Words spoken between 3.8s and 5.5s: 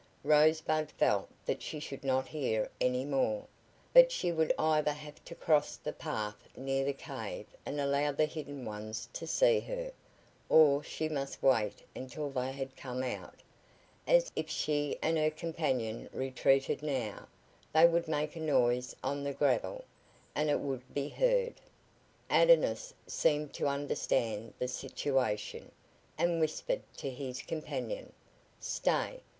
but she would either have to